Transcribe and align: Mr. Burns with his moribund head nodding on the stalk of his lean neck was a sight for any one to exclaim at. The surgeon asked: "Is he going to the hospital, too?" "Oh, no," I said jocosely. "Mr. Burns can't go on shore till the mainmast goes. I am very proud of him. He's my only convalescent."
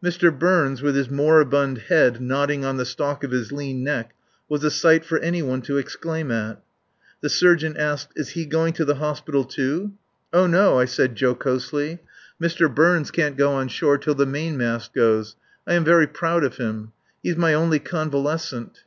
Mr. 0.00 0.30
Burns 0.32 0.82
with 0.82 0.94
his 0.94 1.10
moribund 1.10 1.78
head 1.88 2.20
nodding 2.20 2.64
on 2.64 2.76
the 2.76 2.84
stalk 2.84 3.24
of 3.24 3.32
his 3.32 3.50
lean 3.50 3.82
neck 3.82 4.14
was 4.48 4.62
a 4.62 4.70
sight 4.70 5.04
for 5.04 5.18
any 5.18 5.42
one 5.42 5.60
to 5.62 5.78
exclaim 5.78 6.30
at. 6.30 6.62
The 7.22 7.28
surgeon 7.28 7.76
asked: 7.76 8.12
"Is 8.14 8.28
he 8.38 8.46
going 8.46 8.72
to 8.74 8.84
the 8.84 8.94
hospital, 8.94 9.42
too?" 9.42 9.94
"Oh, 10.32 10.46
no," 10.46 10.78
I 10.78 10.84
said 10.84 11.16
jocosely. 11.20 11.98
"Mr. 12.40 12.72
Burns 12.72 13.10
can't 13.10 13.36
go 13.36 13.50
on 13.50 13.66
shore 13.66 13.98
till 13.98 14.14
the 14.14 14.26
mainmast 14.26 14.92
goes. 14.92 15.34
I 15.66 15.74
am 15.74 15.82
very 15.82 16.06
proud 16.06 16.44
of 16.44 16.56
him. 16.58 16.92
He's 17.20 17.36
my 17.36 17.52
only 17.52 17.80
convalescent." 17.80 18.84